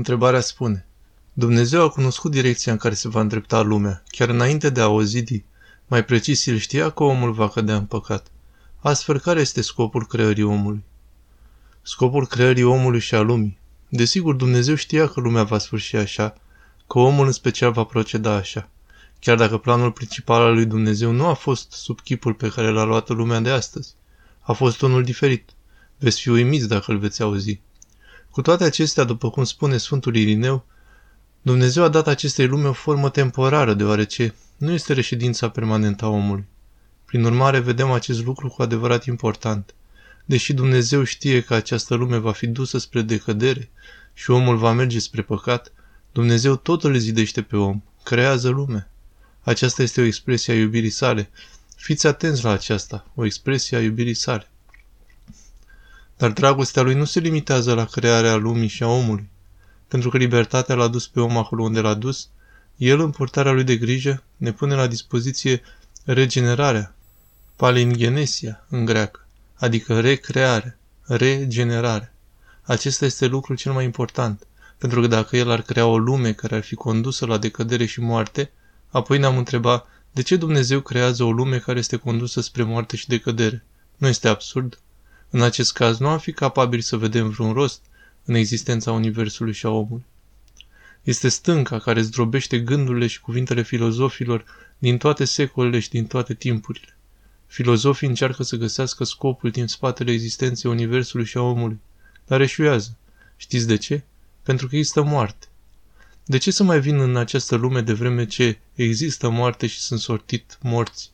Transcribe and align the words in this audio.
Întrebarea 0.00 0.40
spune, 0.40 0.86
Dumnezeu 1.32 1.82
a 1.82 1.88
cunoscut 1.88 2.30
direcția 2.30 2.72
în 2.72 2.78
care 2.78 2.94
se 2.94 3.08
va 3.08 3.20
îndrepta 3.20 3.60
lumea, 3.60 4.02
chiar 4.08 4.28
înainte 4.28 4.70
de 4.70 4.80
a 4.80 4.88
o 4.88 5.02
zidi. 5.02 5.44
Mai 5.86 6.04
precis, 6.04 6.46
el 6.46 6.56
știa 6.56 6.90
că 6.90 7.02
omul 7.02 7.32
va 7.32 7.48
cădea 7.48 7.76
în 7.76 7.84
păcat. 7.84 8.26
Astfel, 8.78 9.18
care 9.18 9.40
este 9.40 9.60
scopul 9.60 10.06
creării 10.06 10.42
omului? 10.42 10.82
Scopul 11.82 12.26
creării 12.26 12.62
omului 12.62 13.00
și 13.00 13.14
a 13.14 13.20
lumii. 13.20 13.58
Desigur, 13.88 14.34
Dumnezeu 14.34 14.74
știa 14.74 15.08
că 15.08 15.20
lumea 15.20 15.42
va 15.42 15.58
sfârși 15.58 15.96
așa, 15.96 16.34
că 16.86 16.98
omul 16.98 17.26
în 17.26 17.32
special 17.32 17.72
va 17.72 17.84
proceda 17.84 18.34
așa. 18.34 18.68
Chiar 19.18 19.36
dacă 19.36 19.58
planul 19.58 19.92
principal 19.92 20.40
al 20.42 20.54
lui 20.54 20.66
Dumnezeu 20.66 21.10
nu 21.10 21.26
a 21.26 21.34
fost 21.34 21.72
sub 21.72 22.00
chipul 22.00 22.34
pe 22.34 22.48
care 22.48 22.70
l-a 22.70 22.84
luat 22.84 23.08
lumea 23.08 23.40
de 23.40 23.50
astăzi. 23.50 23.94
A 24.40 24.52
fost 24.52 24.80
unul 24.80 25.04
diferit. 25.04 25.50
Veți 25.98 26.20
fi 26.20 26.28
uimiți 26.28 26.68
dacă 26.68 26.90
îl 26.90 26.98
veți 26.98 27.22
auzi. 27.22 27.60
Cu 28.30 28.42
toate 28.42 28.64
acestea, 28.64 29.04
după 29.04 29.30
cum 29.30 29.44
spune 29.44 29.76
Sfântul 29.76 30.16
Irineu, 30.16 30.66
Dumnezeu 31.42 31.82
a 31.82 31.88
dat 31.88 32.06
acestei 32.06 32.46
lume 32.46 32.68
o 32.68 32.72
formă 32.72 33.10
temporară, 33.10 33.74
deoarece 33.74 34.34
nu 34.56 34.72
este 34.72 34.92
reședința 34.92 35.50
permanentă 35.50 36.04
a 36.04 36.08
omului. 36.08 36.44
Prin 37.04 37.24
urmare, 37.24 37.58
vedem 37.58 37.90
acest 37.90 38.24
lucru 38.24 38.48
cu 38.48 38.62
adevărat 38.62 39.04
important. 39.04 39.74
Deși 40.24 40.52
Dumnezeu 40.52 41.04
știe 41.04 41.42
că 41.42 41.54
această 41.54 41.94
lume 41.94 42.16
va 42.16 42.32
fi 42.32 42.46
dusă 42.46 42.78
spre 42.78 43.02
decădere 43.02 43.70
și 44.14 44.30
omul 44.30 44.56
va 44.56 44.72
merge 44.72 44.98
spre 44.98 45.22
păcat, 45.22 45.72
Dumnezeu 46.12 46.56
tot 46.56 46.84
îl 46.84 46.96
zidește 46.96 47.42
pe 47.42 47.56
om, 47.56 47.82
creează 48.02 48.48
lumea. 48.48 48.90
Aceasta 49.40 49.82
este 49.82 50.00
o 50.00 50.04
expresie 50.04 50.52
a 50.52 50.56
iubirii 50.56 50.90
sale. 50.90 51.30
Fiți 51.76 52.06
atenți 52.06 52.44
la 52.44 52.50
aceasta, 52.50 53.10
o 53.14 53.24
expresie 53.24 53.76
a 53.76 53.80
iubirii 53.80 54.14
sale. 54.14 54.49
Dar 56.20 56.30
dragostea 56.30 56.82
lui 56.82 56.94
nu 56.94 57.04
se 57.04 57.20
limitează 57.20 57.74
la 57.74 57.84
crearea 57.84 58.34
lumii 58.34 58.68
și 58.68 58.82
a 58.82 58.86
omului. 58.86 59.28
Pentru 59.88 60.10
că 60.10 60.16
libertatea 60.16 60.74
l-a 60.74 60.88
dus 60.88 61.06
pe 61.06 61.20
om 61.20 61.36
acolo 61.36 61.62
unde 61.62 61.80
l-a 61.80 61.94
dus, 61.94 62.28
el, 62.76 63.00
în 63.00 63.10
purtarea 63.10 63.52
lui 63.52 63.64
de 63.64 63.76
grijă, 63.76 64.22
ne 64.36 64.52
pune 64.52 64.74
la 64.74 64.86
dispoziție 64.86 65.62
regenerarea, 66.04 66.94
palingenesia 67.56 68.66
în 68.68 68.84
greacă, 68.84 69.26
adică 69.54 70.00
recreare, 70.00 70.78
regenerare. 71.02 72.14
Acesta 72.62 73.04
este 73.04 73.26
lucrul 73.26 73.56
cel 73.56 73.72
mai 73.72 73.84
important, 73.84 74.46
pentru 74.78 75.00
că 75.00 75.06
dacă 75.06 75.36
el 75.36 75.50
ar 75.50 75.62
crea 75.62 75.86
o 75.86 75.98
lume 75.98 76.32
care 76.32 76.54
ar 76.54 76.62
fi 76.62 76.74
condusă 76.74 77.26
la 77.26 77.38
decădere 77.38 77.84
și 77.84 78.00
moarte, 78.00 78.50
apoi 78.88 79.18
ne-am 79.18 79.36
întrebat 79.36 79.86
de 80.12 80.22
ce 80.22 80.36
Dumnezeu 80.36 80.80
creează 80.80 81.24
o 81.24 81.32
lume 81.32 81.58
care 81.58 81.78
este 81.78 81.96
condusă 81.96 82.40
spre 82.40 82.62
moarte 82.62 82.96
și 82.96 83.08
decădere. 83.08 83.64
Nu 83.96 84.08
este 84.08 84.28
absurd? 84.28 84.78
În 85.30 85.42
acest 85.42 85.72
caz 85.72 85.98
nu 85.98 86.08
am 86.08 86.18
fi 86.18 86.32
capabili 86.32 86.82
să 86.82 86.96
vedem 86.96 87.28
vreun 87.28 87.52
rost 87.52 87.82
în 88.24 88.34
existența 88.34 88.92
Universului 88.92 89.52
și 89.52 89.66
a 89.66 89.68
omului. 89.68 90.04
Este 91.02 91.28
stânca 91.28 91.78
care 91.78 92.00
zdrobește 92.00 92.60
gândurile 92.60 93.06
și 93.06 93.20
cuvintele 93.20 93.62
filozofilor 93.62 94.44
din 94.78 94.98
toate 94.98 95.24
secolele 95.24 95.78
și 95.78 95.90
din 95.90 96.06
toate 96.06 96.34
timpurile. 96.34 96.96
Filozofii 97.46 98.08
încearcă 98.08 98.42
să 98.42 98.56
găsească 98.56 99.04
scopul 99.04 99.50
din 99.50 99.66
spatele 99.66 100.12
existenței 100.12 100.70
Universului 100.70 101.24
și 101.24 101.36
a 101.36 101.40
omului, 101.40 101.80
dar 102.26 102.40
eșuează. 102.40 102.96
Știți 103.36 103.66
de 103.66 103.76
ce? 103.76 104.02
Pentru 104.42 104.68
că 104.68 104.76
există 104.76 105.02
moarte. 105.02 105.46
De 106.24 106.38
ce 106.38 106.50
să 106.50 106.62
mai 106.62 106.80
vin 106.80 107.00
în 107.00 107.16
această 107.16 107.56
lume 107.56 107.80
de 107.80 107.92
vreme 107.92 108.26
ce 108.26 108.58
există 108.74 109.28
moarte 109.28 109.66
și 109.66 109.80
sunt 109.80 110.00
sortit 110.00 110.58
morți? 110.62 111.10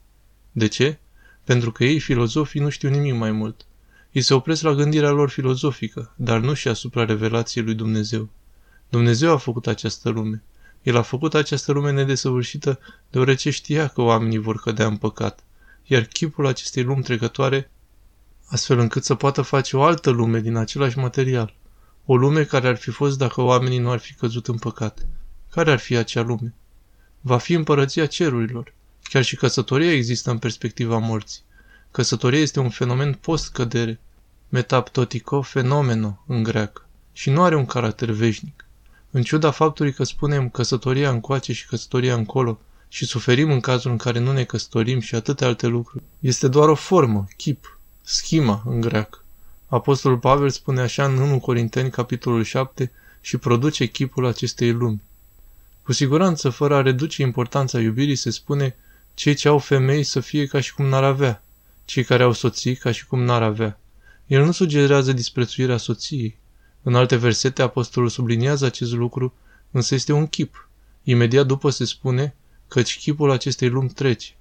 De 0.53 0.67
ce? 0.67 0.99
Pentru 1.45 1.73
că 1.73 1.85
ei, 1.85 1.99
filozofii, 1.99 2.61
nu 2.61 2.69
știu 2.69 2.89
nimic 2.89 3.15
mai 3.15 3.31
mult. 3.31 3.67
Ei 4.17 4.23
se 4.23 4.35
opresc 4.35 4.63
la 4.63 4.75
gândirea 4.75 5.11
lor 5.11 5.31
filozofică, 5.31 6.13
dar 6.17 6.41
nu 6.41 6.55
și 6.55 6.69
asupra 6.69 7.05
revelației 7.05 7.65
lui 7.65 7.75
Dumnezeu. 7.75 8.29
Dumnezeu 8.89 9.33
a 9.33 9.37
făcut 9.37 9.67
această 9.67 10.09
lume. 10.09 10.43
El 10.83 10.97
a 10.97 11.03
făcut 11.03 11.35
această 11.35 11.73
lume 11.73 11.91
nedesăvârșită 11.91 12.79
deoarece 13.11 13.51
știa 13.51 13.89
că 13.89 14.03
oamenii 14.03 14.39
vor 14.39 14.61
cădea 14.61 14.87
în 14.87 14.97
păcat, 14.97 15.45
iar 15.85 16.03
chipul 16.03 16.47
acestei 16.47 16.83
lumi 16.83 17.03
trecătoare 17.03 17.71
astfel 18.47 18.79
încât 18.79 19.05
să 19.05 19.15
poată 19.15 19.43
face 19.43 19.77
o 19.77 19.83
altă 19.83 20.11
lume 20.11 20.41
din 20.41 20.57
același 20.57 20.99
material. 20.99 21.55
O 22.05 22.17
lume 22.17 22.45
care 22.45 22.69
ar 22.69 22.77
fi 22.77 22.91
fost 22.91 23.19
dacă 23.19 23.41
oamenii 23.41 23.79
nu 23.79 23.91
ar 23.91 23.99
fi 23.99 24.15
căzut 24.15 24.49
în 24.49 24.59
păcat. 24.59 25.07
Care 25.51 25.71
ar 25.71 25.79
fi 25.79 25.97
acea 25.97 26.23
lume? 26.23 26.55
Va 27.21 27.39
fi 27.39 27.53
împărăția 27.53 28.07
cerurilor. 28.07 28.75
Chiar 29.03 29.23
și 29.23 29.37
căsătoria 29.37 29.93
există 29.93 30.31
în 30.31 30.39
perspectiva 30.39 30.99
morții. 30.99 31.43
Căsătoria 31.91 32.41
este 32.41 32.61
un 32.61 32.71
fenomen 32.71 33.13
post-cădere, 33.13 34.01
metaptotico 34.57 35.43
fenomeno 35.43 36.23
în 36.27 36.43
greacă, 36.43 36.87
și 37.13 37.31
nu 37.31 37.43
are 37.43 37.57
un 37.57 37.67
caracter 37.67 38.11
veșnic. 38.11 38.65
În 39.11 39.23
ciuda 39.23 39.51
faptului 39.51 39.93
că 39.93 40.05
spunem 40.05 40.49
căsătoria 40.49 41.11
încoace 41.11 41.53
și 41.53 41.67
căsătoria 41.67 42.15
încolo 42.15 42.61
și 42.89 43.05
suferim 43.05 43.51
în 43.51 43.61
cazul 43.61 43.91
în 43.91 43.97
care 43.97 44.19
nu 44.19 44.33
ne 44.33 44.45
căsătorim 44.45 45.01
și 45.01 45.15
atâtea 45.15 45.47
alte 45.47 45.67
lucruri, 45.67 46.05
este 46.21 46.49
doar 46.49 46.69
o 46.69 46.75
formă, 46.75 47.27
chip, 47.37 47.79
schima 48.03 48.63
în 48.67 48.81
greacă. 48.81 49.19
Apostolul 49.67 50.19
Pavel 50.19 50.51
spune 50.51 50.81
așa 50.81 51.05
în 51.05 51.19
1 51.19 51.41
Corinteni, 51.41 51.91
capitolul 51.91 52.43
7, 52.43 52.93
și 53.21 53.37
produce 53.37 53.87
chipul 53.87 54.27
acestei 54.27 54.73
lumi. 54.73 55.03
Cu 55.83 55.93
siguranță, 55.93 56.51
fără 56.51 56.75
a 56.75 56.83
reduce 56.83 57.23
importanța 57.23 57.81
iubirii, 57.81 58.17
se 58.17 58.31
spune 58.31 58.77
cei 59.15 59.35
ce 59.35 59.49
au 59.49 59.59
femei 59.59 60.03
să 60.03 60.21
fie 60.21 60.47
ca 60.47 60.61
și 60.61 60.75
cum 60.75 60.85
n-ar 60.85 61.05
avea, 61.05 61.43
cei 61.85 62.05
care 62.05 62.23
au 62.23 62.33
soții 62.33 62.77
ca 62.77 62.91
și 62.91 63.07
cum 63.07 63.23
n-ar 63.23 63.43
avea. 63.43 63.81
El 64.27 64.45
nu 64.45 64.53
sugerează 64.53 65.13
disprețuirea 65.13 65.77
soției. 65.77 66.39
În 66.83 66.95
alte 66.95 67.17
versete, 67.17 67.63
apostolul 67.63 68.09
subliniază 68.09 68.65
acest 68.65 68.93
lucru, 68.93 69.35
însă 69.71 69.95
este 69.95 70.13
un 70.13 70.27
chip. 70.27 70.69
Imediat 71.03 71.47
după 71.47 71.71
se 71.71 71.85
spune 71.85 72.35
căci 72.69 72.99
chipul 72.99 73.31
acestei 73.31 73.69
lumi 73.69 73.89
trece. 73.89 74.35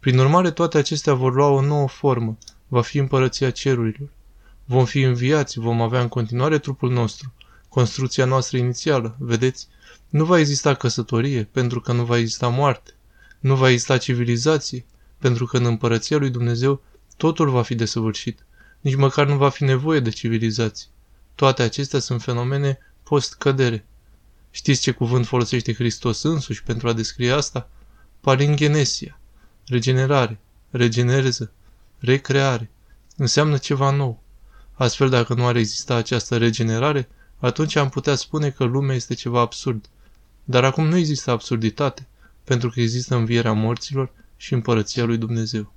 Prin 0.00 0.18
urmare, 0.18 0.50
toate 0.50 0.78
acestea 0.78 1.14
vor 1.14 1.34
lua 1.34 1.46
o 1.46 1.60
nouă 1.60 1.88
formă, 1.88 2.38
va 2.68 2.82
fi 2.82 2.98
împărăția 2.98 3.50
cerurilor. 3.50 4.08
Vom 4.64 4.84
fi 4.84 5.00
înviați, 5.00 5.58
vom 5.58 5.80
avea 5.80 6.00
în 6.00 6.08
continuare 6.08 6.58
trupul 6.58 6.92
nostru, 6.92 7.32
construcția 7.68 8.24
noastră 8.24 8.56
inițială, 8.56 9.16
vedeți? 9.18 9.68
Nu 10.08 10.24
va 10.24 10.38
exista 10.38 10.74
căsătorie, 10.74 11.48
pentru 11.52 11.80
că 11.80 11.92
nu 11.92 12.04
va 12.04 12.18
exista 12.18 12.48
moarte. 12.48 12.94
Nu 13.40 13.56
va 13.56 13.70
exista 13.70 13.98
civilizație, 13.98 14.84
pentru 15.18 15.46
că 15.46 15.56
în 15.56 15.64
împărăția 15.64 16.16
lui 16.16 16.30
Dumnezeu 16.30 16.82
totul 17.16 17.50
va 17.50 17.62
fi 17.62 17.74
desăvârșit. 17.74 18.44
Nici 18.80 18.94
măcar 18.94 19.26
nu 19.26 19.36
va 19.36 19.48
fi 19.48 19.64
nevoie 19.64 20.00
de 20.00 20.10
civilizație. 20.10 20.88
Toate 21.34 21.62
acestea 21.62 21.98
sunt 21.98 22.22
fenomene 22.22 22.78
post-cădere. 23.02 23.84
Știți 24.50 24.80
ce 24.80 24.90
cuvânt 24.90 25.26
folosește 25.26 25.74
Hristos 25.74 26.22
însuși 26.22 26.62
pentru 26.62 26.88
a 26.88 26.92
descrie 26.92 27.32
asta? 27.32 27.68
Palingenesia, 28.20 29.20
regenerare, 29.66 30.38
regenereză, 30.70 31.52
recreare. 31.98 32.70
Înseamnă 33.16 33.56
ceva 33.56 33.90
nou. 33.90 34.22
Astfel, 34.72 35.08
dacă 35.08 35.34
nu 35.34 35.46
ar 35.46 35.56
exista 35.56 35.94
această 35.94 36.36
regenerare, 36.36 37.08
atunci 37.38 37.76
am 37.76 37.88
putea 37.88 38.14
spune 38.14 38.50
că 38.50 38.64
lumea 38.64 38.94
este 38.94 39.14
ceva 39.14 39.40
absurd. 39.40 39.88
Dar 40.44 40.64
acum 40.64 40.86
nu 40.86 40.96
există 40.96 41.30
absurditate, 41.30 42.06
pentru 42.44 42.70
că 42.70 42.80
există 42.80 43.14
învierea 43.14 43.52
morților 43.52 44.12
și 44.36 44.52
împărăția 44.52 45.04
lui 45.04 45.16
Dumnezeu. 45.18 45.72